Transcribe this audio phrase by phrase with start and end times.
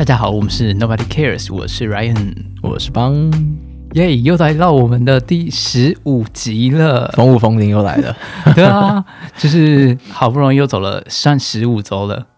[0.00, 3.30] 大家好，我们是 Nobody Cares，我是 Ryan，我是邦，
[3.92, 8.16] 耶，又来到我们的第十五集了，风物风铃又来了，
[8.56, 9.04] 对啊，
[9.36, 12.28] 就是好不容易又走了，算十五周了。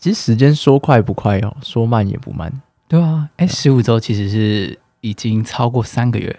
[0.00, 2.52] 其实时间说快不快哦，说慢也不慢，
[2.88, 6.36] 对啊，哎，十五周其实是已经超过三个月，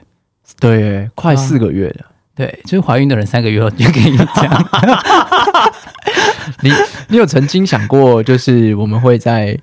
[0.59, 4.69] 对，快四个月了，对，就是怀孕的人三个月后就可以讲。
[6.63, 6.69] 你
[7.07, 9.57] 你有曾经想过，就是我们会在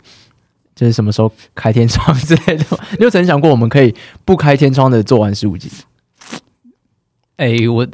[0.78, 2.64] 就是什么时候开天窗之类的？
[2.98, 3.92] 你有曾想过，我们可以
[4.24, 5.68] 不开天窗的做完十五集？
[7.36, 7.84] 哎，我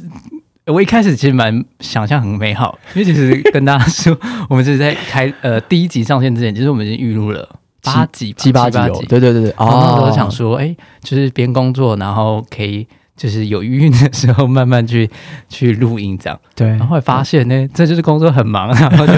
[0.67, 4.15] 我一开始其实蛮想象很美好， 因为其实跟大家说，
[4.51, 7.49] 我们是在开呃第一集上线之前，其实我们已经预录了
[7.83, 12.87] 八集七八集，对对对对，哦，我想说，哎，就是边工作，然后可以。
[13.17, 15.09] 就是有余韵的时候，慢慢去
[15.49, 16.41] 去录音这样。
[16.55, 19.13] 对，然后会发现呢，这就是工作很忙， 然后就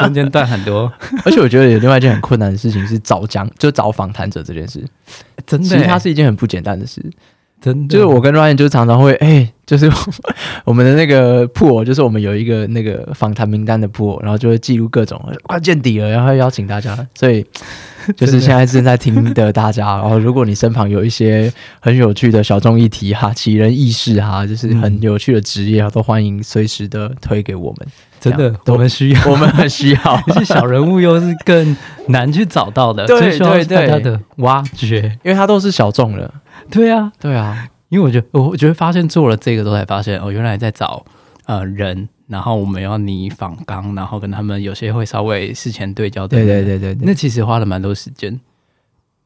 [0.00, 0.90] 中间断很多。
[1.24, 4.82] 而且我觉得有另外一件很困难的事情是找讲，就找访谈者这件事，
[5.46, 7.04] 真的，其实它是一件很不简单的事。
[7.64, 9.90] 真的，就是我跟 Ryan 就常常会 哎，就是
[10.66, 16.94] 我们的那个铺，就是我们有一个那个访谈名单的铺，然后就会记录各种快见底了，然后邀请大家。
[17.14, 17.42] 所以
[18.18, 27.88] 就是现在正在听的大家，然后如果你身旁有一些很有趣的小众议题哈、奇人异事哈，就是很有趣的职业啊，都欢迎随时的推给我们。
[28.30, 30.16] 真的，我们需要，我们很需要。
[30.26, 31.76] 可是小人物又是更
[32.08, 36.32] 难去找到的，对对对，大家的挖掘，因为他都是小众了。
[36.70, 41.04] 对啊，对啊，因为我觉得，我觉得发现做了这个都才发现，哦，原来在找
[41.46, 48.40] 呃人，然后我们要拟仿纲，然后跟他们有些会稍微事前对焦，对对对对，那其实花了蛮多时间。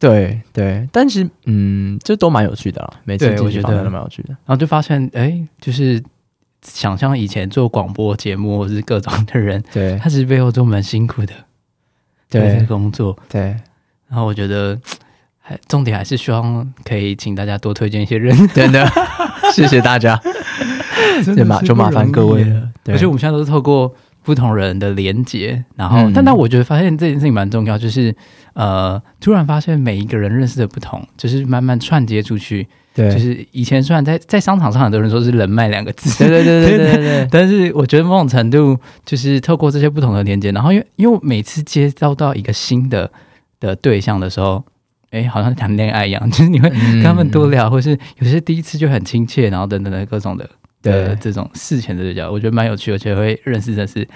[0.00, 4.28] 对对，但是嗯，这都蛮有趣的啦，每次我觉得都蛮有趣的。
[4.28, 6.00] 然后就发现，哎，就是
[6.62, 11.32] 想象以前做广播节目或是各种的人，对，他其实背后都蛮辛苦的，
[12.30, 13.56] 对，工作，对。
[14.08, 14.78] 然后我觉得。
[15.40, 18.86] 还重点还是希望可以请大家多推荐一些人， 真的，
[19.54, 20.20] 谢谢大家，
[21.24, 22.70] 真麻就麻烦各位了。
[22.84, 23.90] 而且我们现在都是透过
[24.22, 28.14] 不同人的连接，然后，但但我觉得发现这件事情蛮重要，就是
[28.52, 32.68] 呃，突然发现每一个人认识的不同，就是慢慢串接出去。
[32.98, 43.10] 对，就是以前虽然在在商场上很多人说是人脉两个字，对对对对对对， 但是我觉得某种程度就是透过这些不同的连接，然后因为因为我每次接到到一个新的
[43.60, 44.64] 的对象的时候。
[45.10, 50.46] 哎，好像谈恋爱一样， 就是你会跟他们多聊，或是有些第一次就很亲切，然后等等的各种的
[50.82, 54.06] 的这种事前的对焦，我觉得蛮有趣，而且会认识的是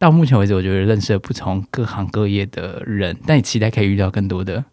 [0.00, 4.64] 到目前为止，我觉得认识了不同各行各业的人，但也期待可以遇到更多的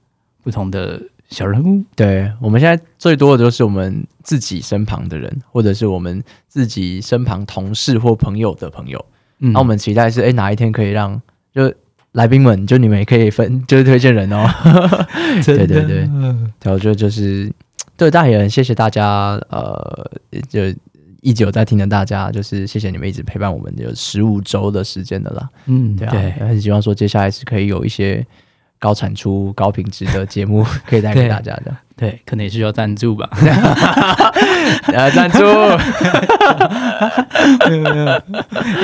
[0.43, 0.99] 不同的
[1.33, 1.83] 小人物。
[1.95, 9.03] 对我们现在最多的就是我们自己身旁的人，或者是我们自己身旁同事或朋友的朋友。
[9.37, 11.21] 那我们期待是，哎，哪一天可以让
[11.53, 11.73] 就。
[12.13, 14.47] 来宾们，就你们也可以分，就是推荐人哦。
[15.43, 16.07] 对 对对，
[16.61, 17.51] 然后就就是
[17.97, 20.11] 对，但也很谢谢大家，呃，
[20.47, 20.61] 就
[21.21, 25.49] 一直有在听的大家，就是谢谢你们一直陪伴我们有十五周的时间的啦。
[25.65, 26.13] 嗯，对啊，
[26.47, 28.23] 很希望说接下来是可以有一些。
[28.83, 33.29] 高产出、高品质的节目 可以带给大家的，对，可能也是要赞助吧。
[34.91, 35.39] 呃，赞助。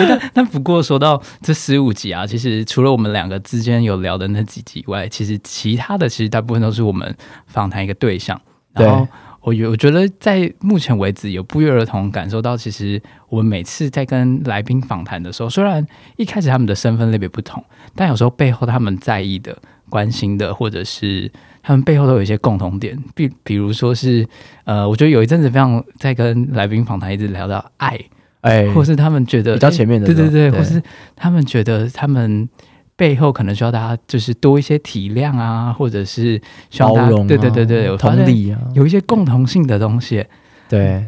[0.08, 7.14] 但但不过说到这十五集啊，其实除了我们两个之间有聊的那几集以外，其实其他的其实大部分都是我们
[7.48, 8.40] 访谈一个对象。
[8.72, 9.06] 然后
[9.42, 17.62] 我我觉得在目前为止，有不约而同感受到，其实我们每次在跟来宾访谈的时候，虽然一开始他们的身份类别不同，
[17.94, 19.58] 但有时候背后他们在意的。
[19.90, 21.30] 关心的，或者是
[21.62, 24.26] 他们背后都有一些共同点，比比如说是，
[24.64, 28.00] 呃，我觉得有一阵子非常在跟来宾访谈，一直聊到爱，
[28.42, 30.82] 哎，或是他们觉得比较前面的，对对对，或是
[31.16, 32.48] 他们觉得他们
[32.96, 36.42] 背后可能需要大家就是多一些体谅啊，或者是
[36.78, 40.26] 包容，对对对对，同理啊，有一些共同性的东西，
[40.70, 41.04] 对，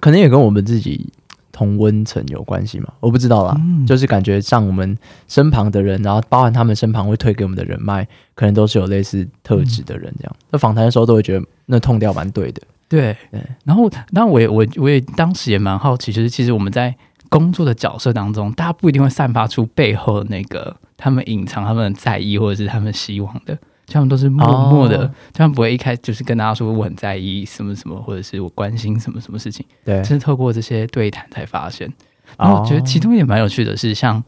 [0.00, 1.08] 可能也跟我们自己。
[1.56, 2.92] 同温层有关系吗？
[3.00, 4.94] 我不知道啦，就是感觉像我们
[5.26, 10.36] 身旁的人，然后包含他们身旁会推给我们的人脉，可能都是有类似特质的人，这样。
[10.50, 12.60] 那访谈的时候都会觉得那痛调蛮对的，
[12.90, 13.40] 对对。
[13.64, 16.94] 然后，那我也我我也当时也蛮好奇，就是其实我们在
[17.30, 23.56] 工作的角色当中，大家不一定会散发出背后那个他们隐藏他们在意或者是他们希望的。
[23.88, 29.64] 他们都是默默的，他们不会一开始就是跟大家说我很在意什么什么，或者是我关心什么什么事情。
[29.84, 31.90] 对，是透过这些对谈才发现。
[32.36, 34.22] 然后我觉得其中也蛮有趣的是，像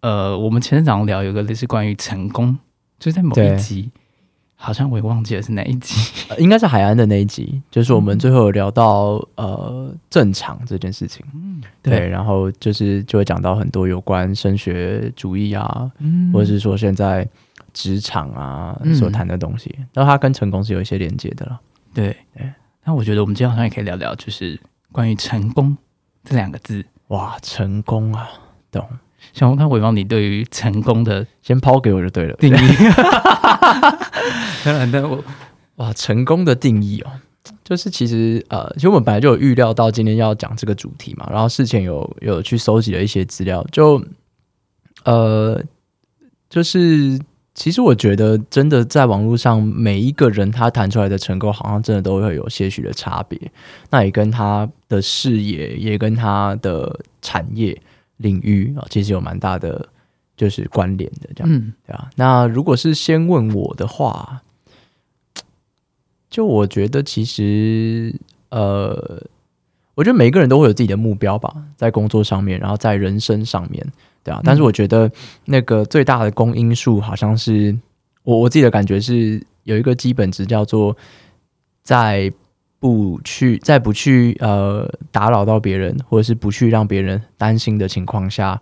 [0.00, 2.56] 呃，我们前天早上聊有个类似关于成功，
[2.98, 3.90] 就在某一集，
[4.54, 5.94] 好像我也忘记了是哪一集，
[6.38, 11.24] 应该是海安的那一集， 就是我们最后有聊到呃正常这件事情。
[11.34, 15.92] 嗯，对，然后就是就会讲到很多有关升学主义啊，
[16.32, 17.28] 或者是说现在。
[17.76, 21.60] 职场啊所谈的东西，然后它跟成功是有一些连接的了。
[21.92, 22.50] 对对，
[22.84, 24.58] 那我觉得我们今天好像也可以聊聊，就是
[24.90, 25.76] 关于成功
[26.24, 26.82] 这两个字。
[27.08, 28.26] 哇，成功啊，
[28.70, 28.82] 懂？
[29.34, 32.56] 想问看伟芳，你对于成功的先抛给我就对了定义。
[34.64, 35.22] 当然，但我
[35.76, 37.10] 哇，成功的定义哦，
[37.62, 44.02] 就是其实呃，其实我们本来就有预料到今天要讲这个主题嘛，然后事前有有去收集了一些资料，就
[45.04, 45.62] 呃，
[46.48, 47.20] 就是
[47.56, 53.50] 其实我觉得真的在网络上每一个人他谈出来的成功，好像真的都会有些许的差别，
[53.90, 57.76] 那也跟他的视野，也跟他的产业。
[58.18, 59.86] 领域啊，其实有蛮大的
[60.38, 62.08] 就是关联的，这样对啊。
[62.16, 64.40] 那如果是先问我的话，
[66.30, 68.18] 就我觉得其实
[68.48, 69.22] 呃，
[69.94, 73.86] 我觉得每个人都会有自己的目标吧，在工作上面，然后在人生上面，
[74.26, 74.40] 对啊。
[74.42, 75.10] 但是我觉得
[75.44, 77.74] 那个最大的公因数，好像是
[78.24, 80.96] 我我自己的感觉是有一个基本值，叫做
[81.82, 82.32] 在。
[82.78, 88.60] 不去，在不去呃打扰到别人，或者是不去让别人担心的情况下，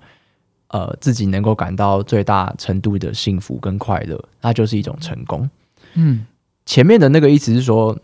[0.69, 5.51] 呃，自己能够感到最大程度的幸福跟快乐，那就是一种成功。
[5.95, 6.25] 嗯，
[6.65, 7.99] 前面的那个意思是说，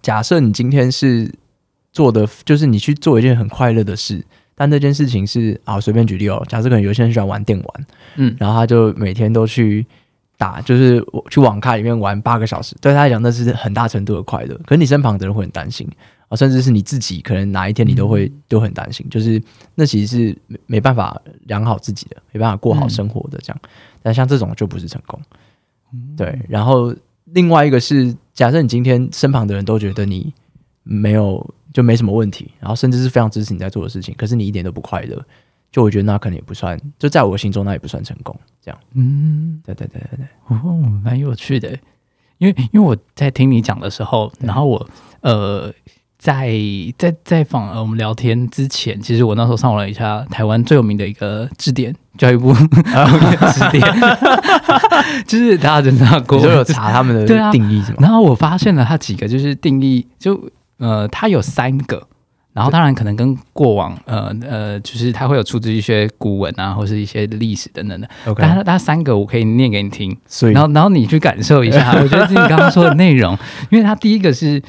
[0.00, 1.32] 假设你今天是
[1.92, 4.24] 做的，就是你去做一件很快乐的事，
[4.54, 7.86] 但那件事情是啊，随便举例哦，假设可能有些人喜欢玩电玩，
[8.16, 9.86] 嗯，然后他就每天都去。
[10.36, 14.60] 打就是我去网咖里面玩八个小时，对他来讲那是很大程度的快乐。
[14.66, 15.88] 可是你身旁的人会很担心
[16.26, 19.06] 啊，甚至是你自己，可能哪一天你都会都很担心。
[19.08, 19.40] 就是
[19.76, 21.16] 那其实是没没办法
[21.46, 23.60] 养好自己的，没办法过好生活的这样。
[24.02, 25.18] 但像这种就不是成功。
[26.16, 26.92] 对，然后
[27.26, 30.34] 另外一个是，假设你今天身旁的人都觉得你
[30.82, 35.22] 没有就没什么问题，然后甚至是非常支持你在做的事情，可是你一点都不快乐。
[35.70, 38.34] 就我觉得那可能也不算，就在我心中那也不算成功，
[38.64, 38.80] 这样。
[38.94, 41.76] 嗯，对对对对对，哦，蛮有趣的，
[42.38, 44.88] 因为因为我在听你讲的时候，然后我
[45.22, 45.72] 呃
[46.16, 46.52] 在
[46.96, 53.82] 在在访呃我们聊天之前，其实我那时候上网了一下台湾最有名的一个字典，教育部 字典，
[55.26, 57.98] 就是大家真的过都有查他们的 定义是吗？
[57.98, 60.40] 然后我发现了他几个就是定义，就
[60.78, 62.08] 呃它有三个。
[62.52, 68.08] 然后当然可能跟过往呃呃，就是它会有出自一些古文啊，或是一些历史等等的。
[68.36, 70.16] 但它它三个我可以念给你听，
[70.52, 72.00] 然后然后你去感受一下。
[72.00, 73.36] 我觉得你刚刚说的内容，
[73.72, 74.62] 因为它第一个是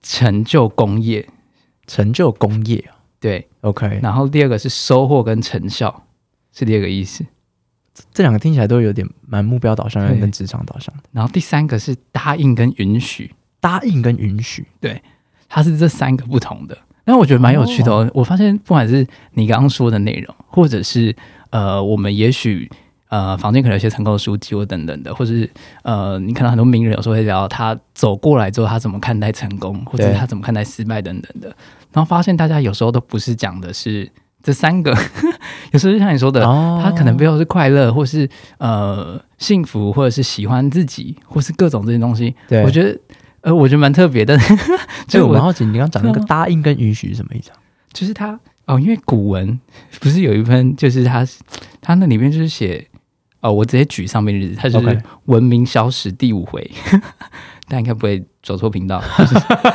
[0.00, 1.28] 成就工业，
[1.86, 2.82] 成就工业
[3.20, 4.00] 对，OK。
[4.02, 6.04] 然后第二个是收获跟成效，
[6.54, 7.22] 是第二个意思。
[8.14, 11.02] 这两个听起来都有点蛮目标导向跟职场导向的。
[11.12, 15.02] 然后第三个是答应跟允许，答应跟允许，对，
[15.48, 16.76] 它是这三个不同的。
[17.04, 18.10] 那我觉得蛮有趣的哦。
[18.12, 21.14] 我发现，不管是你刚刚说的内容，或者是
[21.50, 22.68] 呃，我们也许
[23.08, 25.48] 呃，房间可能有些成功的书籍或等等的，或者是
[25.84, 31.46] 呃，你看到很多名人有时候会聊他走过来之后，他怎么看待成功，或者他怎么看待失败等等的。
[31.92, 34.10] 然后发现大家有时候都不是讲的是
[34.42, 34.90] 这三个，
[35.70, 42.34] 有时候就像你说的，他可能背后是快乐，或是呃幸福，或者是喜欢自己，或是各种这些东西。
[42.64, 42.98] 我觉得。
[43.46, 44.36] 呃，我觉得蛮特别的，
[45.06, 47.52] 就我蛮好奇，你刚刚讲那个答应跟允许是什么意思？
[47.92, 49.60] 就是他哦，因为古文
[50.00, 51.24] 不是有一篇，就是他
[51.80, 52.84] 他那里面就是写
[53.38, 56.68] 哦，我直接举上面日子，他就是文明消失第五回，
[57.70, 59.00] 但应该不会走错频道。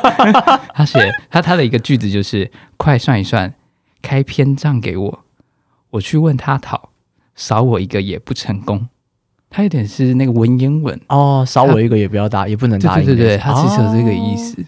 [0.76, 3.54] 他写他他的一个句子就是快算一算，
[4.02, 5.20] 开篇账给我，
[5.92, 6.90] 我去问他讨，
[7.36, 8.90] 少我一个也不成功。
[9.54, 13.06] 他有点是那个文言文哦，少我一个也不要打，也不能答应。
[13.06, 14.64] 对对对，他其实有这个意思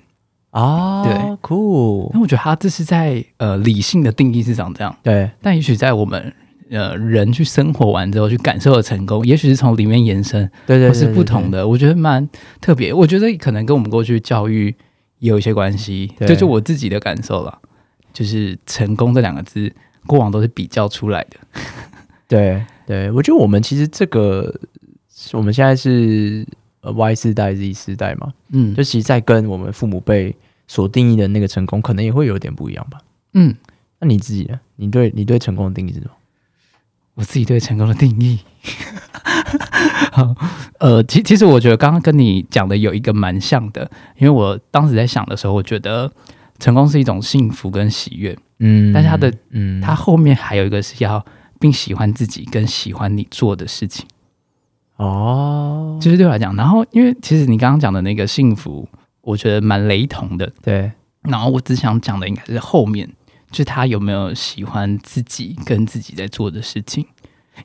[0.49, 1.01] 啊。
[1.01, 2.11] 对，cool。
[2.13, 4.93] 那我觉得他这是在呃理性的定义是长这样。
[5.01, 6.33] 对，但也许在我们
[6.69, 11.65] 呃人去生活完之后去感受的成功，也许是从里面延伸，对对，是不同的。
[11.65, 12.27] 我觉得蛮
[12.59, 12.93] 特别。
[12.93, 14.75] 我觉得可能跟我们过去教育
[15.19, 16.11] 也有一些关系。
[16.19, 17.57] 这就我自己的感受了，
[18.11, 19.71] 就是成功这两个字，
[20.05, 21.37] 过往都是比较出来的。
[22.27, 24.53] 对对，我觉得我们其实这个。
[25.31, 26.45] 我们现在是
[26.81, 30.35] 呃 Y 世代 Z 世代嘛，嗯，就其实，在跟我们父母辈
[30.67, 32.99] 所定义的那个成功，可能也会有点不一样吧。
[33.33, 33.55] 嗯，
[33.99, 34.59] 那你自己呢？
[34.75, 36.11] 你对你对成功的定义是什么？
[37.15, 38.39] 我自己对成功的定义，
[40.11, 40.35] 好，
[40.79, 46.11] 呃，其其实我觉得刚刚跟你讲的有一个蛮像的，因为我当时在想的时候，我觉得
[46.57, 51.23] 成功是一种幸福跟喜悦，嗯，但是他的，嗯，他后面还有一个是要
[51.59, 54.03] 并喜欢自己跟喜欢你做的事情。
[55.03, 58.87] 哦，就是对我来讲，然后因为其实你刚刚讲的那个幸福，
[59.21, 60.51] 我觉得蛮雷同的。
[60.61, 60.91] 对，
[61.23, 63.07] 然后我只想讲的应该是后面，
[63.51, 67.05] 就是他有没有喜欢自己跟自己在做的事情。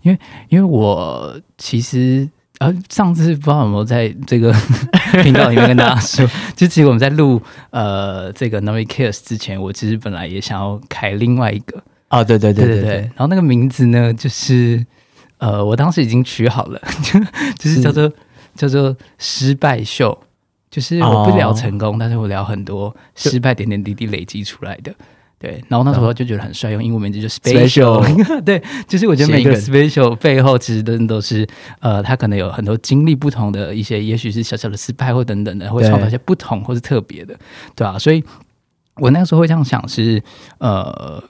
[0.02, 0.18] 因为
[0.50, 2.28] 因为我其实
[2.59, 4.52] 呃，上次不知道有没有在这个
[5.23, 7.40] 频道里面跟大家说，就其实我们在录
[7.71, 11.83] 呃这个 Nobody Cares 之前，我其实本来也想要开另外一个。
[12.09, 12.52] 啊，对对。
[12.52, 14.85] 对对对，然后那个名字呢，就是
[15.38, 17.18] 呃，我当时已经取好了，就
[17.59, 18.12] 就是叫做
[18.54, 20.16] 叫做失败秀，
[20.71, 24.92] 就是我不聊成功，但是我聊很多失败点点滴滴累积出来的。
[25.40, 28.02] 对，然后那时候就觉得很帅，用英文名字就 special。
[28.42, 31.47] 对，就是我觉得每个 special 背后其实真的都是，
[31.78, 37.38] 呃，他可能有很多经历不同的一些，也许是小小的失败或等等的，会创造一些不同或是特别的，
[37.76, 37.97] 对吧？
[37.97, 38.25] 所以
[38.97, 40.21] 我那个时候会这样想，是
[40.59, 41.23] 呃，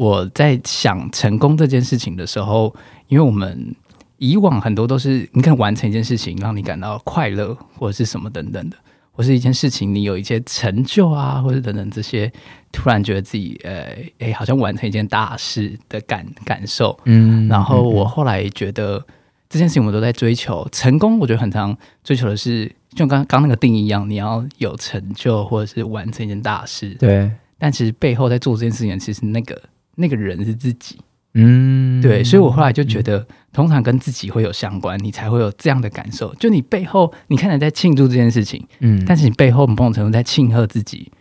[0.00, 2.74] 我在想成功这件事情的时候，
[3.08, 3.76] 因为我们
[4.16, 8.76] 以往很多都是你可能完成一件事情，让你感到快乐或者是什么等等的。
[9.12, 12.32] 或是一件事情，你有一些成就啊，或者等等这些，
[12.72, 16.98] 突然觉得自己呃，哎，好像完成一件大事的感感受。
[17.04, 19.04] 嗯，然后我后来觉得
[19.50, 21.18] 这件事情，我们都在追求成功。
[21.18, 26.94] 我觉得很常追求的是，就刚刚那个定义一样，你要有成就，或者是完成一件大事。
[26.94, 29.60] 对，但其实背后在做这件事情，其实那个
[29.96, 30.98] 那个人是自己。
[31.34, 36.34] 嗯，对，所以我后来就觉得，通常跟自己会有相关，你才会有这样的感受。
[36.34, 41.12] 就你背后，你看起来在庆祝这件事情，嗯，但是你背后某种程度在庆贺自己，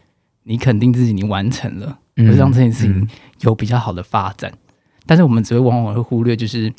[0.46, 3.08] 你肯定自己你完成了，嗯让这件事情
[3.42, 4.52] 有比较好的发展。
[5.06, 6.74] 但是我们只会往往会忽略，就是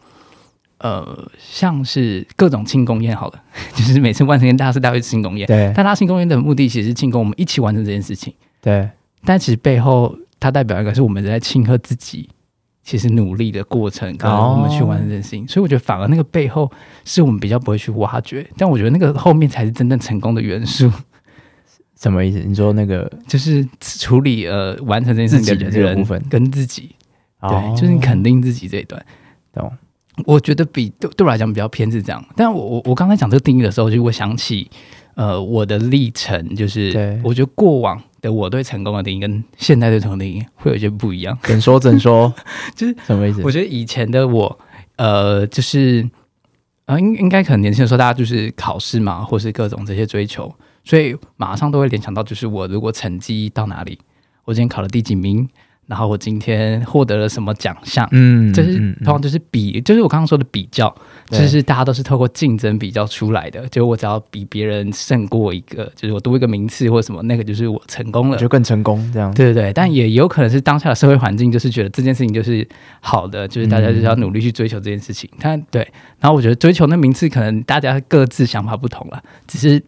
[0.79, 3.41] 呃，像是各种庆功宴，好了，
[3.77, 5.73] 就是每次完成一件大事，大会庆功宴，对。
[5.77, 8.91] 但他庆功宴的目的其实是庆功，我们一起完成这件事情，对。
[9.25, 12.29] 但其实背后，它代表一个是我们在庆贺自己。
[12.83, 16.69] 其实努力的过程，然后我们去完成这件事情，所以我觉得反而那个背后
[17.05, 20.91] 是我们比较不会去挖掘，但我觉得那个后面才是真正成功的元素。
[22.01, 22.41] 什么意思？
[22.41, 26.97] 你说那个就是处理呃完成这件事情的人部分跟自己，
[27.43, 29.05] 对，就是你肯定自己这一段。
[29.53, 29.71] 懂？
[30.25, 34.69] 我觉得比对对我来讲比较偏是这样，但我我我刚才讲这个定义的时候，就会想起
[35.21, 38.03] 呃我的历程，就是我觉得过往。
[38.23, 41.39] 的我对成功的定义跟现在对成功的定义会有一些不一样。
[41.43, 42.31] 怎说怎说？
[42.77, 43.41] 就是什么意思？
[43.43, 44.59] 我觉得以前的我，
[44.97, 46.07] 呃，就是
[46.85, 53.99] 呃，应应该可能年轻的时候，大家就是考试嘛，或是各种这些追求，所以马上都会联想到，就是我如果成绩到哪里，
[54.45, 55.49] 我今天考了第几名。
[55.91, 58.09] 然后我今天获得了什么奖项？
[58.13, 60.95] 嗯，就是通常就是比，就是我刚刚说的比较，
[61.29, 63.69] 就是大家都是透过竞争比较出来的。
[63.71, 69.35] 就我只要比别人胜过一个，就是我多一个名次或什么，那个就是我成功了，就更成功这样。
[69.35, 72.65] 对对对，但也有可能是当下的社会环境，就是觉得这件事情就是
[73.01, 75.29] 好的，就是大家就是要努力去追求这件事情。
[75.41, 75.83] 但对，
[76.21, 79.83] 然后我觉得追求那名次，可能大家各自想法不同了，只是。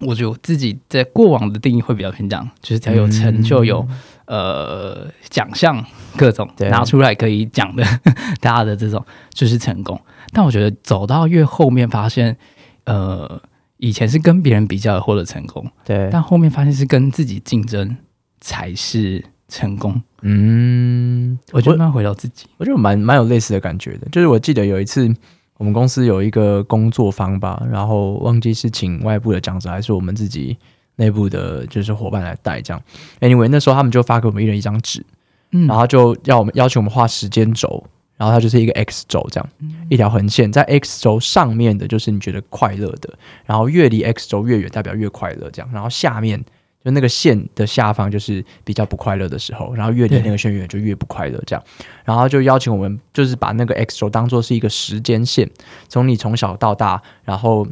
[0.00, 3.86] 我觉得自己在过往的定义会比较偏向，就是只要有成就、有
[4.26, 5.84] 呃奖项
[6.16, 7.84] 各种拿出来可以讲的，
[8.40, 10.00] 大家的这种就是成功。
[10.32, 12.36] 但我觉得走到越后面，发现
[12.84, 13.40] 呃
[13.76, 17.96] 以前是跟别人比较获得成功，对，但后面发现是跟自己竞争
[18.40, 20.02] 才是成功。
[20.22, 25.14] 嗯，我觉得慢回到自己，我觉得蛮蛮有类似的感觉的，就是我记得有一次。
[25.56, 30.58] 我们公司有一个工作坊吧，然后忘记是请外部的讲者还是我们自己
[30.96, 32.82] 内部的，就是伙伴来带这样。
[33.20, 35.04] Anyway，那时候他们就发给我们一人一张纸，
[35.52, 37.84] 嗯，然后就要我们要求我们画时间轴，
[38.16, 39.48] 然后它就是一个 X 轴这样，
[39.88, 43.12] 一条横线在 X 轴上面的就是你觉得快乐的，
[43.44, 46.44] 然后越离 X 轴越远代表越快乐这样，然后下面。
[46.84, 51.64] 就那个线的下方就是比较不快乐的时候，然后越离那个线越就越不快乐，这样，
[52.04, 55.50] 然后就邀请我们，就是把那个 X 轴当做是一个时间线，
[55.88, 57.66] 从你从小到大，然后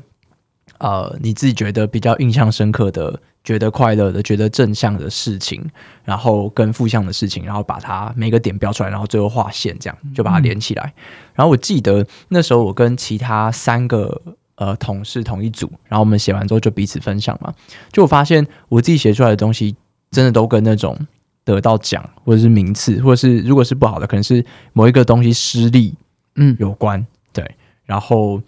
[0.79, 5.65] 呃你自己觉得比较印象深刻的、觉得快乐的、觉得正向的事情，
[6.05, 10.93] 然后跟负向的事情，然后把它每个点标出来，然后最后画线，这样就把它连起来。
[11.35, 14.21] 然后我记得那时候我跟其他三个。
[14.57, 17.53] 呃，同事同一组，然后我们写完之后就彼此分享嘛。
[17.91, 19.75] 就我发现我自己写出来的东西，
[20.11, 20.97] 真的都跟那种
[21.43, 25.95] 得到奖或者是名次，或者是如果是不好的，可能是某一个东西失利，
[26.37, 27.05] 嗯，有关。
[27.33, 28.41] 对，然后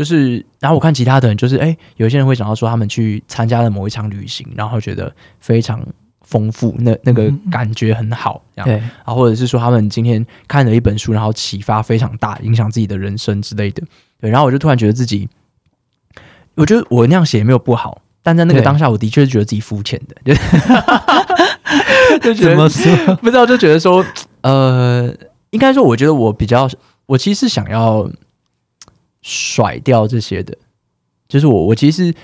[0.00, 5.78] 就是，然后我看其他的人，就是哎，有些人会想到说他们去参加了某一场旅行，然后觉得非常
[6.22, 8.80] 丰富，那那个感觉很好，这样。
[9.04, 13.82] 然后或者是说他们今天看了一本书，然后启发非常大，影响自己的人生之类的。
[14.18, 15.28] 对，然后我就突然觉得自己。
[16.54, 20.34] 我觉得我那样写也没有不好，但在那个当下，我的确是觉得自己肤浅的，
[22.22, 24.02] 就 怎么说不知道，就觉得说，
[24.40, 25.14] 呃，
[25.50, 26.66] 应该说，我觉得我比较，
[27.04, 28.10] 我其实是想要
[29.22, 30.56] 甩掉这些的，
[31.28, 32.14] 就是我，我其实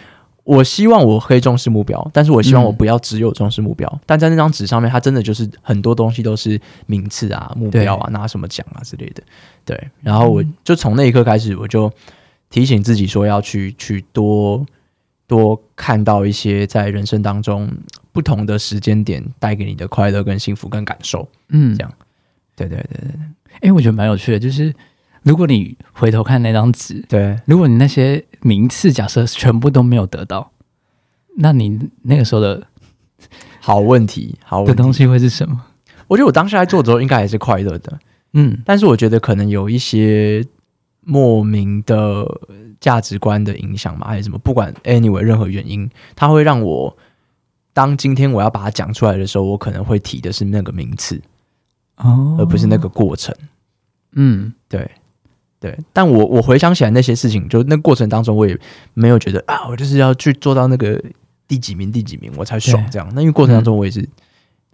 [0.44, 9.22] 我希望我可以重视目标，但是我希望我不要只有重视目标，但在那张纸上面，它真的就是很多东西都是名次啊、目标啊、拿什么奖啊之类的，
[9.64, 11.92] 对，然后我就从那一刻开始，我就。
[12.48, 14.64] 提醒自己说要去去多
[15.26, 17.68] 多看到一些在人生当中
[18.12, 21.28] 不同的时间点带给你的快乐跟幸福跟感受。
[21.48, 21.76] 嗯。
[21.76, 21.92] 这，样。
[22.54, 23.10] 对对对对
[23.62, 24.72] 哎、我觉得蛮有趣的，就是
[25.26, 30.52] 如果你回头看那张纸，对，如果你那些名次假设全部都没有得到，
[31.38, 32.64] 那你那个时候的
[33.60, 34.72] 好问题，好问题。
[34.72, 35.60] 的东西会是什么？
[36.06, 37.98] 我觉得我当时在做的时候应该也是快乐的，
[38.34, 40.46] 嗯但是我觉得可能有一些
[41.00, 42.24] 莫名的
[42.78, 46.96] 价值观的影响嘛，还是什么，不管 anyway 任何原因，它会让我
[47.72, 51.20] 当今天我要把它讲出来的时候，我可能会提的是那个名次，
[51.96, 53.34] 哦而不是那个过程。
[54.18, 54.88] 嗯对
[55.60, 58.58] 对，但我我回想起来那些事情，就那过程当中，我也
[58.94, 61.02] 没有觉得啊，我就是要去做到那个
[61.48, 63.08] 第几名第几名我才爽这样。
[63.14, 64.08] 那因为过程当中我也是。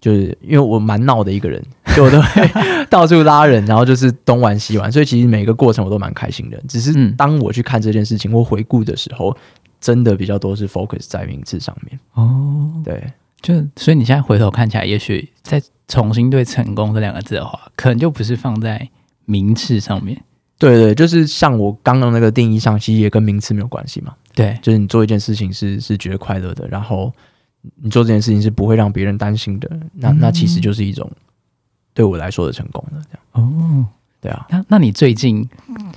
[0.01, 2.51] 就是因为我蛮闹的一个人，就我都会
[2.91, 6.61] 到处拉人，然后就是东玩西玩，所以其实每个过程我都蛮开心的。
[6.67, 9.33] 只是嗯当我去看这件事情或回顾的时候，
[9.81, 11.97] 真的比较多是 focus 在名次上面。
[12.15, 18.89] 哦，对，就所以你现在回头看起来，也许再重新对成功这两个字的话，可能就不是放在
[19.25, 20.21] 名次上面。
[20.71, 24.15] 对对，就是像我刚刚那个定义上，其实也跟名次没有关系嘛。
[24.35, 27.13] 对，就是你做一件事情是是觉得快乐的，然后
[27.83, 31.11] 你做这件事情是不会让别人担心的，那嗯那其实就是一种
[31.93, 33.03] 对我来说的成功了。
[33.11, 33.87] 这样哦，
[34.21, 35.47] 对啊，那那你最近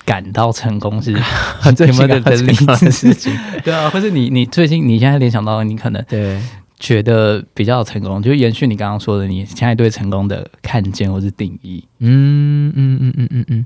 [0.03, 1.13] 感到成功是
[1.75, 3.33] 最有没有的近很例成功的子事情？
[3.63, 6.41] 对啊，或是你你最近你现在联想到你可能对，
[6.79, 11.83] 觉得比较成功，就是延续你刚刚说的，你现在对成功的看见或是定义。
[11.99, 13.65] 嗯嗯嗯嗯嗯嗯，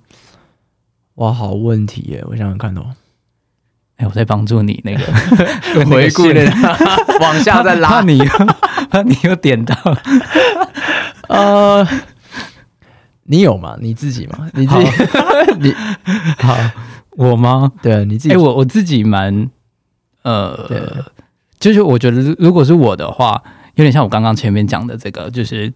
[1.20, 2.24] 哇，好问题耶！
[2.28, 2.82] 我想想看哦，
[3.98, 5.04] 哎，我在帮助你那个
[5.86, 6.52] 回顾的的，
[7.20, 8.02] 往下再拉。
[8.02, 8.20] 你
[8.90, 9.76] 怕你又点到。
[11.28, 11.86] 呃，
[13.24, 13.76] 你有吗？
[13.82, 14.50] 你自己吗？
[14.54, 14.90] 你自己，
[15.60, 15.74] 你
[16.40, 16.58] 好，
[17.12, 17.70] 我吗？
[17.82, 19.50] 对你自己，哎、我我自己蛮
[20.24, 21.06] 呃，
[21.60, 23.44] 就是我觉得如如果是我的话，
[23.76, 25.74] 有点像我刚刚前面讲的这个，就是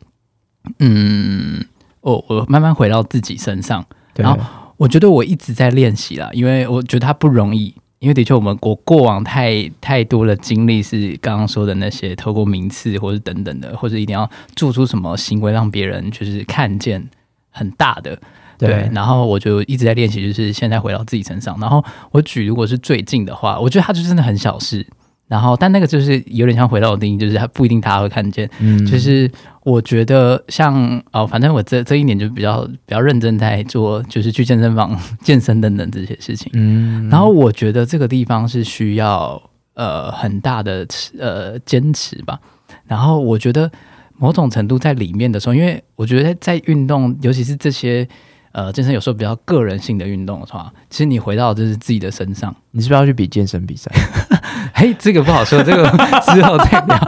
[0.80, 1.66] 嗯，
[2.00, 4.40] 我我慢慢回到自己身上，然后
[4.78, 7.74] 我觉得我一直在练习啦，因为我觉得它不容易。
[8.00, 17.10] 因为的确，我们过过往太太多的经历是刚刚说的那些，透过名次或者等等的，或者一定要做出什么行为让别人就是看见
[17.50, 18.20] 很大的，
[18.58, 21.58] 对，然后我就一直在练习，就是现在回到自己身上。
[21.62, 21.82] 然后
[22.12, 24.86] 我举，如果是最近的话，我觉得它就真的很小事。
[25.34, 28.48] 然后，但那个就是有点像回到我定义，就是他不一定大家会看见。
[28.60, 29.28] 嗯就是
[29.64, 36.52] 我觉得像哦，反正我这这一年就比较比较认真在做，就是去健身房健身等等这些事情。
[36.54, 39.42] 嗯然后我觉得这个地方是需要
[39.74, 40.86] 呃很大的
[41.18, 42.40] 呃坚持吧。
[42.86, 43.72] 然后我觉得
[44.16, 48.08] 某种程度在里面的时候，因为我觉得在运动，尤其是这些
[48.54, 52.56] 呃健身有时候比较个人性的运动的话，其实你回到就是自己的身上。
[52.72, 53.92] 你是不是要去比健身比赛？
[54.74, 55.88] 嘿，这个不好说，这个
[56.34, 57.00] 之后再聊。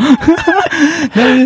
[1.14, 1.46] 但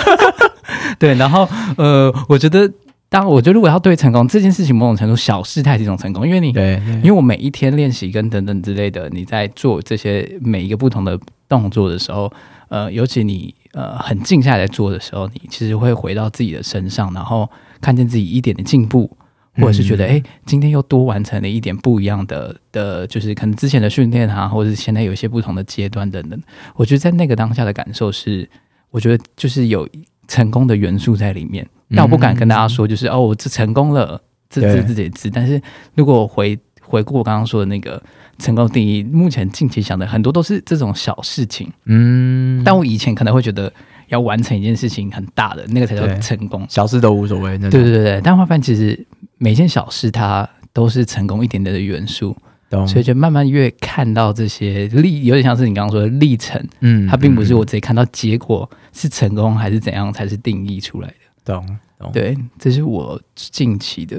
[0.98, 2.70] 对，然后呃，我觉得，
[3.08, 12.32] 当我觉得如果要对成功这件事情，某种程度小事它也是一种成功，因为你对，因为我每一天练习跟等等之类的，你在做这些每一个不同的动作的时候，
[12.68, 17.48] 呃，尤其你呃很静下来做的时候，你其实会回到自己的身上，然后
[17.80, 19.14] 看见自己一点的进步，
[19.56, 26.40] 或者是觉得哎、诶今天又多完成了一点不一样的的，就是可能之前的训练啊，或者是现在有一些不同的阶段等等。
[26.74, 28.48] 我觉得在那个当下的感受是，
[28.90, 29.88] 我觉得就是有
[30.26, 35.30] 成功的元素在里面，但我不敢跟大家说，就是哦，我这成功了，这这对自己知。
[35.30, 35.60] 但是
[35.94, 36.58] 如果我回
[36.94, 38.02] 回顾我刚刚说的那个
[38.38, 43.72] 成功定义，目前近期想的很多都是这种小事情，嗯，但我以前可能会觉得
[44.08, 46.64] 要完成一件事情很大的那个才叫成功。
[46.68, 49.06] 小事都无所谓，对对对对，但会发现其实
[49.38, 52.36] 每件小事它都是成功一点点的元素，
[52.70, 61.14] 懂，所以就慢慢越看到这些历，有点像是你刚刚说的历程，嗯它并不是嗯我直接看到结果是成功还是怎样才是定义出来的。
[61.44, 61.64] 懂
[61.98, 64.18] 懂，对，这是我近期的，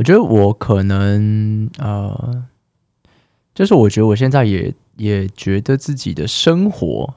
[0.00, 2.42] 我觉得我可能呃，
[3.54, 7.12] 就是我觉得我现在也也觉得自己的生活，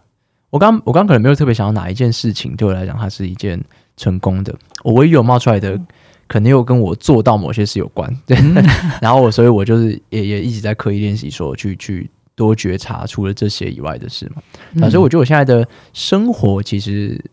[0.49, 3.63] 我刚我刚可能没有特别想要哪一件事情对我来讲它是一件
[3.95, 5.79] 成功的，我唯一有冒出来的。
[6.27, 8.35] 可能又跟我做到某些事有关，对，
[9.01, 14.41] 然后我，所以我就是也也一直在刻意练习，说去去多觉察除了这些以外的事嘛。
[14.81, 17.23] 啊，所以我觉得我现在的生活其实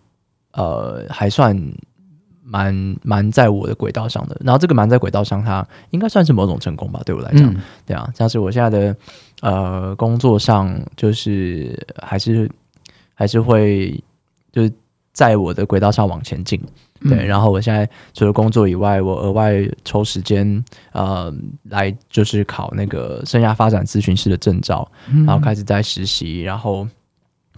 [0.52, 1.56] 呃还算
[2.50, 4.36] 蛮蛮在我的轨道上的。
[4.44, 8.96] 然后这个蛮在轨道上，它应该算是某种成功吧，对我来讲，嗯对啊，像是我现在的
[9.42, 12.50] 呃工作上，就是还是
[13.14, 14.02] 还是会
[14.50, 14.72] 就是
[15.12, 16.60] 在我的轨道上往前进。
[17.08, 21.32] 对，然后我现在除了工作以外，我额外抽时间呃
[21.62, 24.86] 来就是考那个生涯发展咨询师的证照，
[25.24, 26.86] 然后开始在实习，然后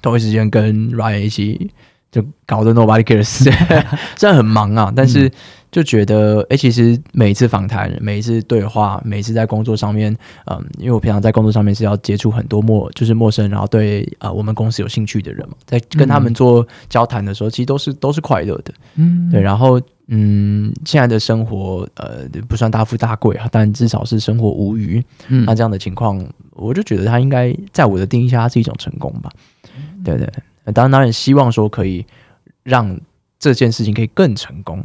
[0.01, 1.73] 同一时间跟 Ryan 一起
[2.13, 3.51] 就搞得 Nobody cares，
[4.17, 5.29] 虽然很忙啊，但是。
[5.73, 19.41] 就觉得，哎，其实每一次访谈，每一次对话，每一次在工作上面，嗯，因为我平常在工作上面是要接触很多陌，就是陌生，然后对啊，我们公司有兴趣的人嘛，在跟他们做交谈的时候，其实都是都是快乐的，嗯，对。
[19.41, 25.03] 然后，嗯，现在的生活，呃，不算大富大贵啊，但至少是生活无余。
[25.29, 29.31] 嗯，那这样的情况，我就觉得他应该在我的定义下，它是一种成功吧。
[30.05, 30.29] 对对，
[30.67, 32.05] 当然当然希望说可以
[32.63, 32.99] 让
[33.39, 34.83] 这件事情可以更成功。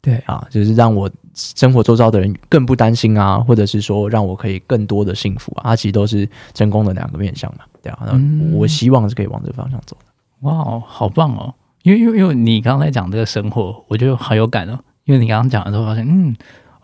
[0.00, 7.64] 对啊，就是让我生活周遭的人更不担心啊，或者是说让我可以更多的幸福啊，它其实都是成功的两个面向嘛。
[7.80, 10.48] 对啊，那我希望是可以往这个方向走的。
[10.48, 11.54] 哇，好棒哦！
[11.84, 14.78] 因为因为因为你刚才讲这个生活，我觉得很有感哦。
[15.04, 16.36] 因为你刚刚讲的时候发现，嗯，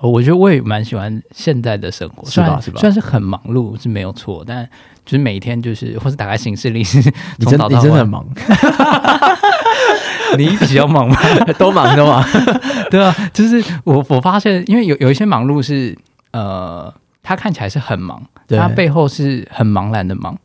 [0.08, 2.58] 我觉得我也蛮喜欢现在的生活，是吧？
[2.60, 2.80] 是吧？
[2.80, 4.64] 虽然是很忙碌是没有错，但
[5.04, 6.80] 就是每天就是或者打开行事历，
[7.38, 8.24] 你真你真的很忙。
[10.38, 11.16] 你比较忙吗？
[11.58, 12.24] 都忙都忙，
[12.90, 15.96] 对啊，就是我我发现，因为有有一些忙碌是
[16.32, 18.22] 呃，他看起来是很忙，
[18.58, 20.38] 他背后是很茫然的忙，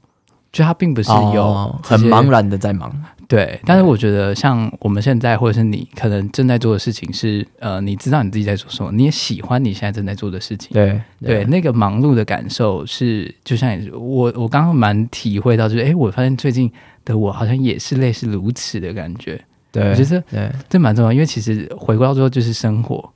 [0.51, 2.91] 就他并不是有很茫然的在忙。
[3.27, 10.71] 对，但是我觉得像我们现在或者是你可能正在做的事情是呃，你知道你自己在做什么，你也喜欢你现在正在做的事情。
[10.73, 16.71] 对对，那个忙碌的感受是，就像我我刚刚蛮体会到，就是哎，我发现最近
[17.03, 19.43] 的我好像也是类似如此的感觉。
[19.71, 23.11] 对，我觉得对，这蛮重要，因为其实回归到最后就是生活。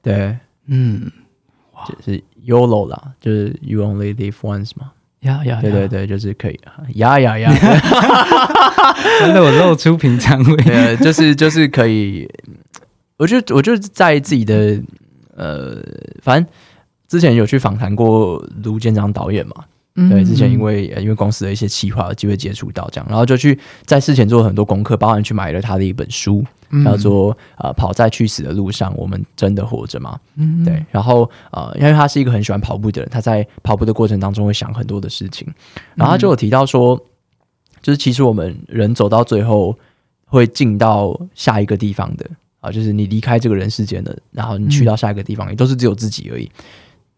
[0.00, 1.10] 对，嗯，
[1.86, 4.92] 就是 YOLO 啦，就是 You only live once 嘛。
[5.20, 6.58] 呀呀，对对对，就是可以
[6.94, 7.52] 呀呀呀，
[9.20, 12.28] 真的我露出平常 味，就是就是可以，
[13.16, 14.80] 我就我就在自己的
[15.36, 15.76] 呃，
[16.22, 16.52] 反正
[17.08, 19.54] 之前有去访谈过卢建章导演嘛。
[20.08, 26.44] 对，之前因为因为公司的一些企划，有机会接触到这样，然后就去在事前做了很多功课，包含去买了他的一本书，
[26.84, 30.16] 叫做《呃跑在去死的路上，我们真的活着吗》？
[30.36, 30.84] 嗯，对。
[30.90, 35.48] 然后呃，因为他是一个很喜欢跑步的人，他在跑步的过程当中会想很多的事情，
[35.94, 36.96] 然后他就有提到说，
[37.82, 39.76] 就是其实我们人走到最后
[40.26, 42.24] 会进到下一个地方的
[42.60, 46.48] 啊，就是你离开这个人世间的，然后你去到下一个地方，也都是只有自己而已。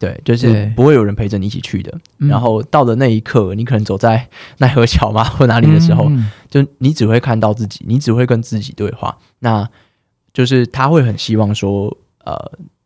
[0.01, 1.97] 对，就是不会有人陪着你一起去的。
[2.17, 6.11] 然后到了那一刻，你可能走在奈何桥嘛 或哪里的时候，
[6.49, 9.19] 就你只会看到自己，你只会跟自己对话。
[9.41, 9.69] 那
[10.33, 12.35] 就是他会很希望说，呃，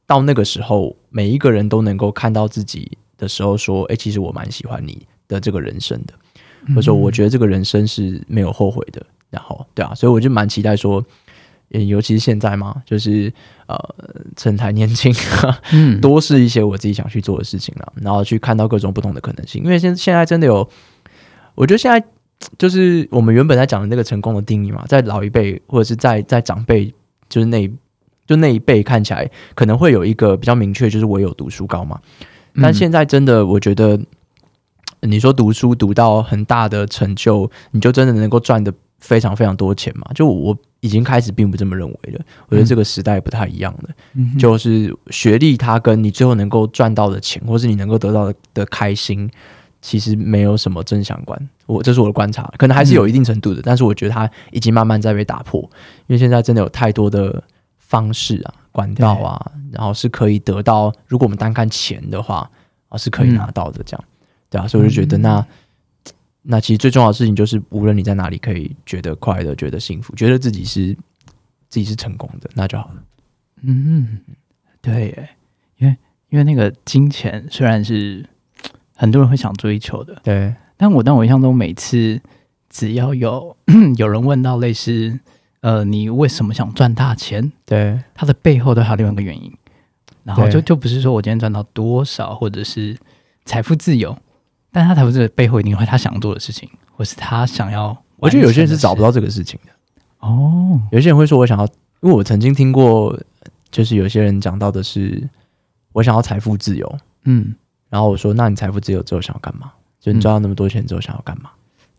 [0.09, 6.15] 到那个时候，每一个人都能够看到自己的时候，说，哎，其实我蛮喜欢你的这个人生的，
[6.71, 9.01] 或者说我觉得这个人生是没有后悔的。
[9.31, 11.05] 然后，对啊，所以我就蛮期待说。
[11.83, 13.33] 尤其是现在嘛，就是
[13.67, 13.77] 呃，
[14.37, 15.15] 趁还年轻，
[15.73, 19.63] 嗯， 多试一些我自己想去做的事情了，然后去看到各种不同的可能性。
[19.65, 20.69] 因为现现在真的有，
[21.55, 22.07] 我觉得现在
[22.59, 26.93] 就是我们原本在讲的那个成功的定义嘛，在老一辈或者是在在长辈，
[27.29, 27.69] 就是那
[28.27, 32.01] 就那一辈看起来可能会有一个比较明确，就是我有读书高嘛。
[32.61, 33.99] 但现在真的，我觉得
[35.01, 40.07] 你说读书读到很大的成就，你就真的能够赚的非常非常多钱嘛？
[40.15, 40.57] 就我。
[40.81, 43.89] 已经开始并不这么认为了，我觉得这个时代不太一样了。
[44.39, 49.27] 就是学历，它跟你最后能够赚到的钱，或是你能够得到的的开心，
[49.81, 51.49] 其实没有什么正相关。
[51.65, 55.59] 我这是我的观察，可能还是有一定程度的，但是我觉得它已经慢慢在被打破。
[56.07, 57.43] 因为现在真的有太多的
[57.79, 60.93] 方式啊、管道啊，然后是可以得到。
[61.07, 62.51] 如果我们单看钱的话，
[62.91, 63.83] 啊，是可以拿到的。
[63.87, 64.05] 这样，
[64.51, 65.43] 对啊，所以我就觉得那。
[66.47, 70.95] 那其实最重要的事情就是，无论你在哪里，可以觉得快乐、觉得幸福、觉得自己是
[71.71, 73.03] 自己是成功的，那就好了。
[73.63, 74.21] 嗯，
[74.83, 75.29] 对，
[75.79, 75.97] 因为
[76.29, 78.29] 因为那个金钱虽然是
[78.95, 82.21] 很多人会想追求的，对，但我但我印象中，每次
[82.69, 83.57] 只要有
[83.97, 85.19] 有人问到类似
[85.61, 87.51] 呃，你为什么想赚大钱？
[87.65, 89.51] 对，它的背后都还有另外一个原因，
[90.25, 92.95] 然后就就不是说我今天赚到多少，或者是
[93.47, 94.15] 财富自由。
[94.75, 97.97] 但他才不是背后一定会他想做的事情，或是他想要。
[98.17, 99.71] 我觉得有些人是找不到这个事情的。
[100.19, 101.65] 哦，有些人会说：“我想要。”
[102.03, 103.17] 因为我曾经听过，
[103.71, 105.29] 就是有些人讲到的是
[105.95, 107.55] ：“我想要财富自由。”嗯，
[107.89, 109.73] 然后我说：“那你财富自由之后想要干嘛？
[110.01, 111.51] 就你赚到那么多钱之后想要干嘛？”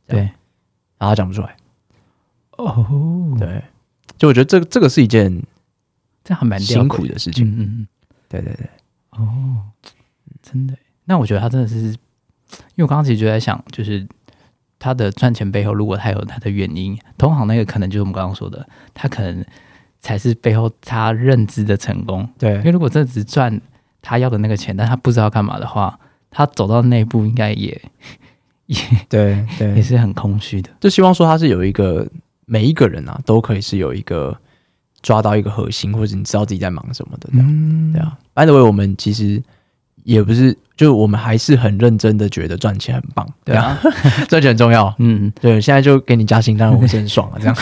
[0.05, 0.19] 对，
[0.97, 1.55] 然后他讲不出来。
[2.57, 3.63] 哦，对，
[4.17, 5.41] 就我觉得这这个是一件
[6.25, 7.47] 这还蛮辛苦的事情。
[7.47, 7.87] 嗯嗯，
[8.27, 8.69] 对对对。
[9.11, 9.63] 哦，
[10.41, 10.75] 真的？
[11.05, 11.95] 那我觉得他真的是。
[12.75, 14.05] 因为我刚刚其实就在想，就是
[14.79, 19.43] 他的赚钱背后，如果他有他的原因，同行那个可能就是我们刚刚说的，他可能
[19.99, 22.27] 才是背后他认知的成功。
[22.37, 23.59] 对因为如果真的只赚
[24.01, 27.81] 他要的那个钱，但他不知道干嘛的话，他走到那一步应该也
[28.67, 28.77] 也
[29.09, 30.69] 对对 也，是很空虚的。
[30.79, 32.07] 就希望说他是有一个
[32.45, 34.37] 每一个人啊，都可以是有一个
[35.01, 37.47] 抓到一个核心，或者你知道自己在忙什么的这样。
[37.49, 39.41] 嗯对，啊，by the way，我们其实
[40.05, 43.77] 也不是，就是我们还是很认真的觉得赚钱很棒，对啊，
[44.29, 44.93] 赚钱很重要。
[44.99, 47.55] 嗯，对，现在就给你加薪，当然我是很爽啊， 这样。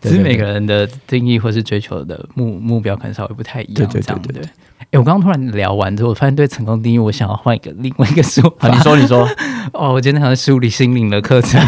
[0.00, 4.50] 只是每个人人的定义或是追求的目目标可能稍微不太一样，对对对这样对对对。
[4.92, 8.68] 哎、我刚刚突然聊完之后，我发现对成功定义，我想要换一个另外一个说法。
[8.68, 9.28] 好， 你说你说，
[9.72, 11.60] 哦，我今天好像梳理心灵的课程，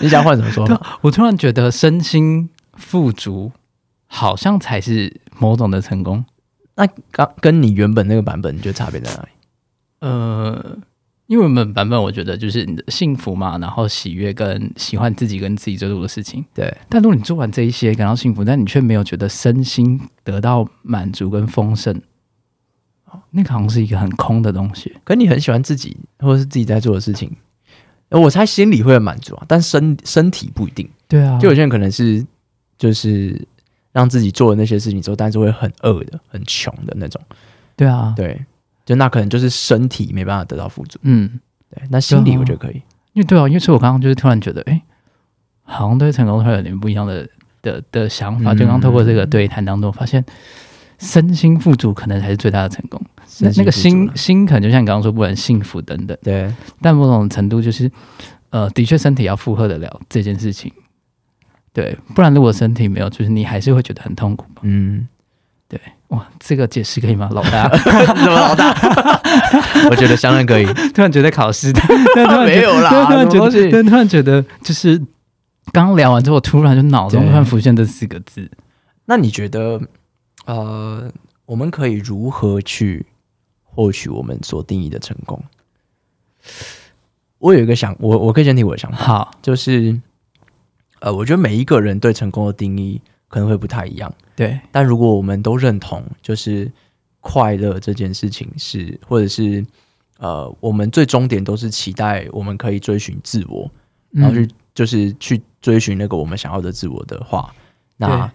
[0.00, 0.98] 你想换什么说法？
[1.00, 3.50] 我突然觉得身心富足
[4.06, 6.24] 好像才是某种的成功。
[6.78, 9.28] 那刚跟你原本那个版本，你觉得差别在哪里？
[9.98, 10.78] 呃，
[11.26, 16.44] 因为我们版本我觉得就是你的幸福嘛，然后喜悦跟喜欢自己跟自己做做的事情。
[16.54, 22.00] 对，但如果你做完这一些感到幸福，但你却没有觉得身心得到满足跟丰盛，
[23.06, 24.94] 哦那个好像是一个很空的东西。
[25.02, 27.36] 可你很喜欢自己或者是自己在做的事情，
[28.10, 30.88] 呃我猜心里会很满足啊，但身身体不一定。
[31.08, 32.24] 对啊就有些人可能是
[32.78, 33.44] 就是
[33.92, 37.20] 让自己做的那些事情之后，但是会很饿的、很穷的那种。
[37.76, 38.44] 对啊，对，
[38.84, 40.98] 就那可能就是身体没办法得到富足。
[41.02, 42.82] 嗯，对，那心理我觉得可以。
[43.12, 44.82] 因为对啊，因为所以我刚刚就是突然觉得，哎、
[45.62, 47.28] 好像对成功会有点不一样的
[47.62, 48.52] 的的想法。
[48.52, 50.24] 嗯就刚刚透过这个对谈当中，发现
[50.98, 53.00] 身心富足可能才是最大的成功。
[53.40, 57.90] 那那个心心心可能就像你刚刚说，不管幸福等等，对但某种程度就是，
[58.50, 60.72] 呃，的确身体要负荷得了这件事情。
[61.72, 64.62] 对，不然如果身体没有，就是你还是会觉得很痛苦吧。
[64.62, 65.06] 嗯，
[66.08, 67.68] 哇，这个解释可以吗，老大？
[67.76, 68.74] 怎么老大？
[69.90, 70.64] 我觉得相当可以。
[70.94, 71.70] 突然觉得考试，
[72.46, 73.38] 没有啦突然觉
[73.70, 74.96] 得，突然觉得就是
[75.70, 78.50] 刚刚聊完之后，突然就脑中突然浮现这四个字。
[79.04, 79.78] 那你觉得，
[80.46, 81.12] 呃，
[81.44, 83.04] 我们可以如何去
[83.62, 85.44] 获取我们所定义的成功？
[87.38, 90.00] 我有一个想，我我可以先提我的想法，好，就是，
[91.00, 96.70] 呃，我觉得每一个人对成功的定义可能会不太一样，对，但如果我们都认同，就是
[97.20, 99.64] 快乐这件事情是，或者是
[100.18, 103.70] 呃，我们最终点都是期待我们可以追寻自我，
[104.10, 104.50] 然后去、嗯。
[104.78, 107.52] 就是去追寻那个我们想要的自我的话，
[107.96, 108.30] 那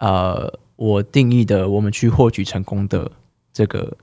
[0.00, 3.08] 呃，我定义的我们去获取成功的
[3.52, 3.96] 这个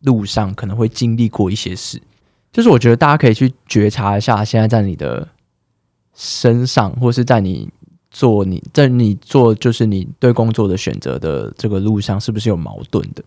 [0.00, 2.02] 路上，可能会经历过一些事。
[2.50, 5.28] 就是我觉得大家可以去觉察一下，现在在你的
[6.14, 7.68] 身上，或是在你
[8.10, 13.22] 做你在你做就是你对工作的选择的这个路上，是不是有矛盾的？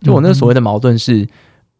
[0.00, 1.26] 就我那所谓的矛盾是，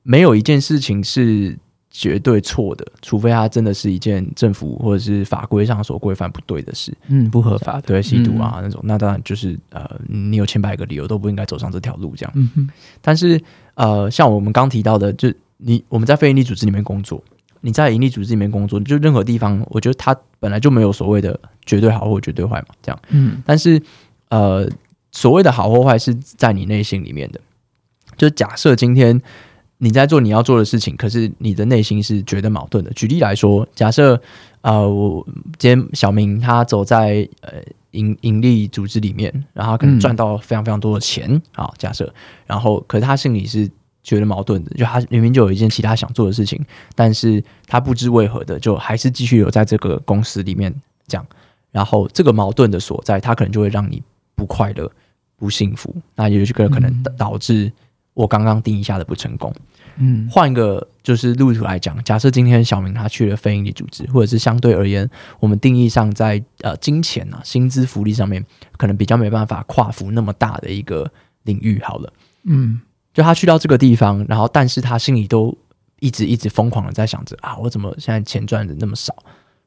[0.02, 1.58] 没有一件事情是
[1.90, 6.96] 绝对错的，除非它真的是一件政府或者是法规上所规范不对的事。
[7.08, 12.32] 嗯，不合法的，对，吸毒啊、那种，那当然就是呃，你有千百个理由都不应该走上这条路这样。
[12.36, 12.68] 嗯，
[13.00, 13.40] 但是
[13.74, 17.22] 呃，像我们刚提到的，就你我们在非营利组织里面工作，
[17.66, 23.02] 你在盈利组织里面工作，就任何地方，我觉得它本来就没有所谓的绝对好或绝对坏嘛，这样。
[23.08, 23.82] 嗯但是
[24.28, 24.68] 呃，
[25.10, 27.40] 所谓的好或坏是在你内心里面的。
[28.16, 29.20] 就假设今天
[29.78, 32.90] 你在做你要做的事情，可是你的内心是觉得矛盾的。
[32.92, 34.22] 举例来说，假设
[34.60, 35.26] 呃，我
[35.58, 37.54] 今天小明他走在呃
[37.90, 42.14] 盈盈利组织里面，然后他可能嗯赚到非常非常多的钱啊、假设，
[42.46, 43.68] 然后可是他心里是
[44.06, 46.64] 觉得矛盾的，就他明明就有一件其他想做的事情，
[46.94, 50.72] 但是他不知为何的，就还是继续留在这个公司里面
[51.08, 51.26] 这样。
[51.72, 54.00] 然后这个矛盾的所在，他可能就会让你
[54.36, 54.88] 不快乐、
[55.36, 57.70] 不幸福，那也就可可能嗯导致
[58.14, 59.52] 我刚刚定义下的不成功。
[59.98, 68.44] 嗯换一个就是路途来讲，假设今天小明他去了非营利组织，或者是相对而言，我们定义上在呃金钱啊、薪资福利上面，
[68.76, 71.10] 可能比较没办法跨幅那么大的一个
[71.42, 71.80] 领域。
[71.82, 72.12] 好了，
[72.44, 72.80] 嗯
[73.16, 75.56] 就他去到这个地方，然后但是他心里都
[76.00, 79.16] 一直一直疯狂的在想着啊，我怎么现在钱赚的那么少，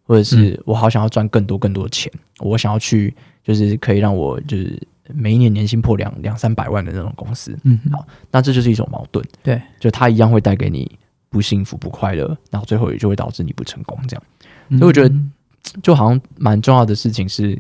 [0.04, 3.12] 或者是我好想要赚更多更多的钱，我想要去
[3.44, 4.80] 就是可以让我就是
[5.16, 9.26] 每一年年薪破两两三百万的那种公司，嗯，好那这就是一种矛盾。
[9.42, 10.88] 对，就他一样会带给你
[11.32, 13.98] 不幸福、不快乐，然后最后也就会导致你不成功。
[14.08, 14.24] 这样，
[14.78, 15.12] 所以我觉得
[15.82, 17.60] 就好像蛮重要的事情是，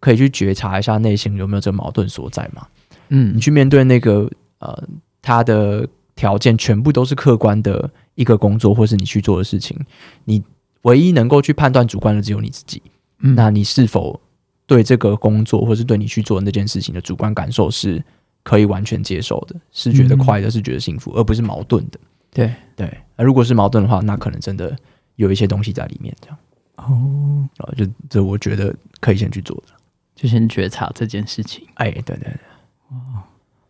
[0.00, 2.66] 可以去觉察一下内心有没有这个矛盾所在嘛。
[3.10, 4.88] 嗯你去面对那个呃，
[5.22, 9.78] 他的条件全部都是客观的一个工作，或是你去做的事情，
[10.24, 10.42] 你
[10.82, 12.82] 唯一能够去判断主观的只有你自己。
[13.22, 14.18] 嗯那你是否
[14.66, 18.02] 对这个工作，或是对你去做那件事情的主观感受是
[18.42, 22.00] 可以完全接受的，是觉得快乐，是觉得幸福，而不是矛盾的。
[22.32, 24.74] 对对，那如果是矛盾的话，那可能真的
[25.16, 26.38] 有一些东西在里面，这样
[26.76, 29.74] 哦，啊，就这我觉得可以先去做的。
[30.14, 31.66] 就先觉察这件事情。
[31.74, 32.36] 哎，对对对，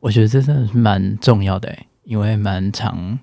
[0.01, 3.19] 我觉得这真的是蛮重要的、欸，因为蛮长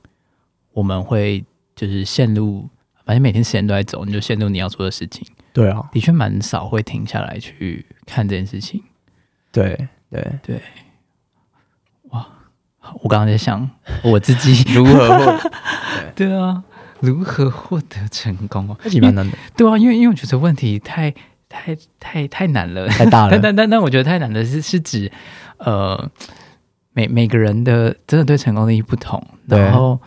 [0.74, 1.44] 我们会
[1.76, 2.70] 就是陷入，
[3.04, 8.84] 反正每天时间都在走，你就陷入你要做的事情，对啊，的确蛮少会停下来去看这件事情。
[9.52, 10.62] 对对，对，
[12.10, 12.28] 哇，
[13.02, 13.70] 我刚刚在想
[14.04, 14.64] 我自己。
[14.72, 15.50] 如何获
[16.16, 16.64] 对啊，
[17.00, 18.78] 如何获得成功哦？
[18.84, 21.12] 这其实蛮难的，对啊，因为因为我觉得问题太
[21.50, 23.32] 太太太难了，太大了。
[23.34, 25.12] 但但但但我觉得太难的是是指
[25.58, 26.10] 呃
[26.98, 30.00] 每每个人的真的对成功的意义不同，对然后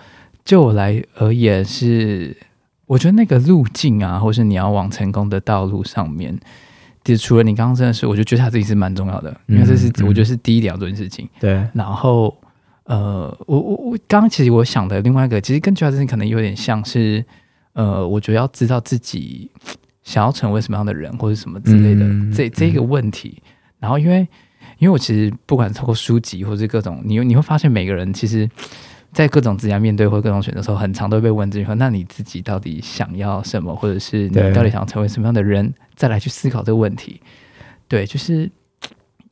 [0.44, 2.36] 就我来而言是，
[2.86, 6.36] 我觉得那个路径啊，或是你要往成功的道路上面。
[7.04, 11.28] 就除了你刚刚真的是，我就觉得他自己是蛮重要的，因为这是、我觉得是第一点要做的事情。
[11.38, 12.36] 对然后
[12.86, 17.24] 呃，我我我刚刚其实我想的另外一个，其实跟其他事情可能有点像是，
[17.74, 19.48] 呃，我觉得要知道自己
[20.02, 23.40] 想要成为什么样的人，或者什么之类的，嗯这这个问题。
[23.78, 24.26] 然后因为
[24.80, 28.50] 因为我其实不管透过书籍或是各种，你你会发现每个人其实。
[29.12, 35.74] 在各种职业面对或各种选择的时候，很常都会被问这句话：那你自己到底想要什么，或者是你到底想成为什么样的人？
[35.96, 37.20] 再来去思考这个问题。
[37.88, 38.48] 对，就是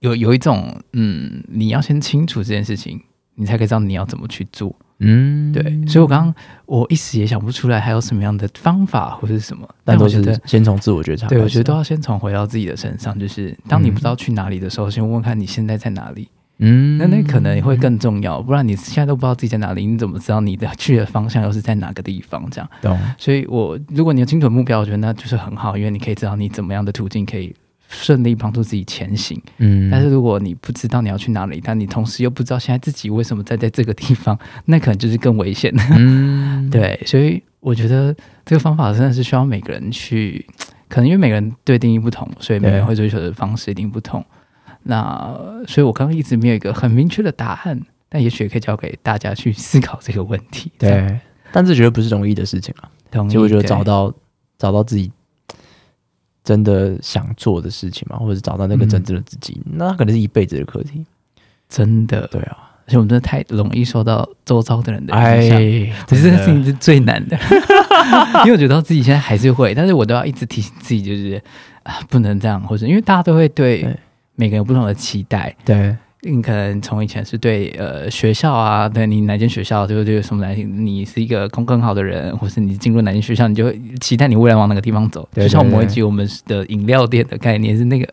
[0.01, 3.01] 有有一种，嗯，你要先清楚这件事情，
[3.37, 4.75] 你才可以知道你要怎么去做。
[5.01, 6.35] 嗯，对，所以我刚刚
[6.67, 22.45] 我一时也想不出来还有什么样的方法或者是什么，但我觉得，先从自我觉察，对我觉得都要先从回到自己的身上，就是当你不知道去哪里的时候，先问问看你现在在哪里，嗯，那那可能会更重要，不然你现在都不知道自己在哪里，你怎么知道你的去的方向又是在哪个地方？
[22.51, 27.55] 这样，懂，所以我如果你有精准目标，我觉得那就是很好，因为你可以知道你怎么样的途径可以
[27.89, 29.41] 顺利帮助自己前行。
[29.57, 35.83] 嗯，但是如果你不知道你要去哪里，但你同时又不知道现在自己为什么在在这个地方， 那可能就是更危险的。
[35.97, 40.47] 嗯， 对，所以我觉得这个方法真的是需要每个人去，
[40.89, 44.25] 可能因为每个人对定义不同，所以每个人会追求的方式一定不同。
[44.85, 50.71] 那所以我刚刚一直没有一个很明确的答案，但也许也可以交给大家去思考这个问题。
[50.79, 51.19] 对，
[51.53, 52.89] 但这绝对不是容易的事情啊。
[53.11, 53.31] 同意。
[53.31, 54.13] 其实我觉得找到
[54.57, 55.11] 找到自己
[56.49, 61.05] 真的想做的事情嘛，或者是找到那个嗯真正的自己，那可能是一辈子的课题。
[61.69, 62.57] 真的，对啊，
[62.87, 65.59] 而且我们真的太容易受到周遭的人的影响。
[65.59, 67.37] 哎，其实这个事情是最难的，
[68.41, 71.35] 因为我觉得自己现在还是会，但是我都要一直提醒自己，就是
[71.83, 73.95] 啊，不能这样，或者因为大家都会对对。
[74.37, 75.55] 每个人有不同的期待。
[75.67, 85.29] 对你可能从以前是对呃学校啊，对你哪间学校就对什么来，你是一个功课很好的人，或是你进入哪间学校，你就会期待你未来往哪个地方走。
[85.33, 88.09] 对就像我们对对某一集我们的饮料店的概念是那个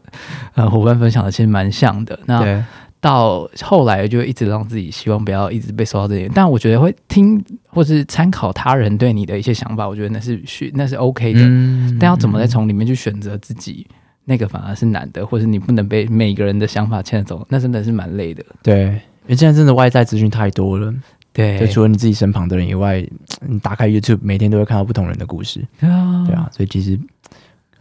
[0.53, 2.19] 呃伙伴分享的，其实蛮像的。
[2.25, 2.63] 那
[3.01, 11.39] 到后来就一直让自己希望不要一直被受到这些，但我觉得会听或是参考他人对你的一些想法，我觉得那是需那是 OK 的。
[11.41, 13.85] 嗯但要怎么再从里面去选择自己，
[14.25, 18.43] 那个反而是难的，或者你不能被每个人的想法牵着走，那真的是蛮累的。
[18.61, 18.85] 对，
[19.23, 20.93] 因为现在真的外在资讯太多了，
[21.31, 23.05] 对，就除了你自己身旁的人以外，
[23.47, 26.99] 你打开 YouTube 每天都会看到不同人的故事，对啊，对啊，所以其实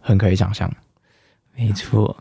[0.00, 0.70] 很可以想象。
[1.56, 2.16] 没错。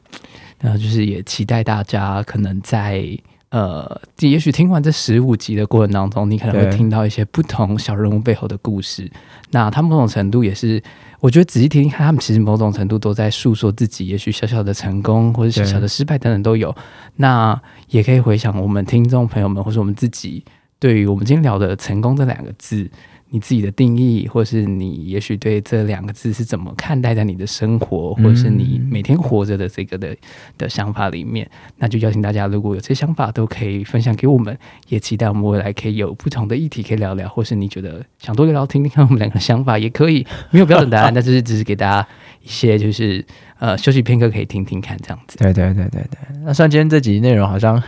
[0.60, 3.06] 然后就是也期待大家可能在
[3.50, 9.12] 呃，也许听完这十五集的过程当中，你可能会听到一些不同小人物背后的故事。
[9.52, 10.82] 那他们某种程度也是，
[11.24, 16.76] 我觉得仔细听听看，他们其实某种程度都在诉说自己，也许小小的成功或者小小的失败等等都有。
[17.16, 17.58] 那
[17.88, 20.44] 也可以回想我们听众朋友们，或者我们自己
[20.80, 22.92] 对于我们今天聊的“成功”这两个字。
[23.34, 30.16] 你自己的定义，或是你也许对这两个字是怎么看待在你的生活，或者是你每天活着的这个的
[30.56, 34.56] 的想法里面，那就邀请大家，如果有这些想法，都可以分享给我们，
[34.88, 42.08] 也期待我们未来可以有不同的议题可以聊聊，或是你觉得想多聊聊，听听看我们两个的想法，也可以没有标准答案，但是只是给大家
[42.44, 43.26] 一些就是
[43.58, 45.40] 呃休息片 刻可以听听看这样子。
[45.40, 47.82] 对对对对对，那虽然今天这集内容好像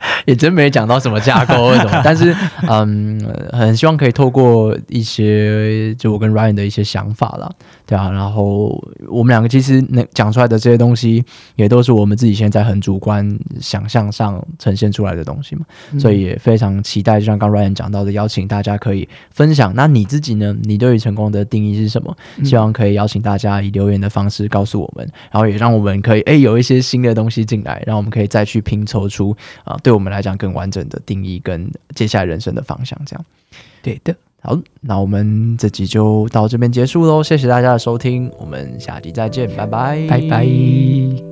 [0.26, 2.34] 也真没讲到什么架构或什么，但是
[2.68, 3.20] 嗯，
[3.52, 7.50] 很希望可以透过一些就我跟 Ryan 的一些想法啦，
[7.88, 8.78] 对啊，然后
[9.08, 11.24] 我们两个其实能讲出来的这些东西，
[11.56, 13.26] 也都是我们自己现在很主观
[13.58, 15.64] 想象上呈现出来的东西嘛，
[15.98, 19.72] 所以也非常期待，就像刚 Ryan 讲到的，邀请大家可以分享。
[19.74, 20.54] 那你自己呢？
[20.64, 22.14] 你对于成功的定义是什么？
[22.44, 29.34] 希望可以邀请大家以留言的方式告诉我们，然后也让我们可以诶有一些新的东西进来，让我们可以再去拼凑出
[29.64, 33.00] 啊、对我们来讲更完整的定义跟接下来人生的方向。
[33.06, 33.24] 这样
[33.80, 41.27] 对的，好，那我们这集就到这边结束喽，谢谢大家的收听，我们下集再见，拜拜，拜拜。